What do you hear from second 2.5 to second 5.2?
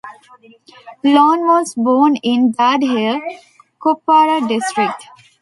Dard Hare, Kupwara District.